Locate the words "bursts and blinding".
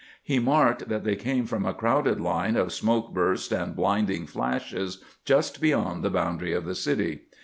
3.13-4.25